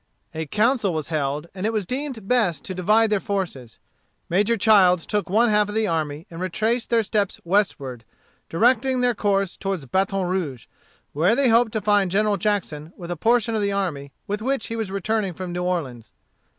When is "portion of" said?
13.15-13.61